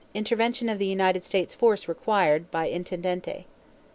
Intervention 0.15 0.67
of 0.67 0.79
the 0.79 0.87
United 0.87 1.23
States 1.23 1.53
force 1.53 1.87
required, 1.87 2.49
by 2.49 2.67
intendente. 2.67 3.43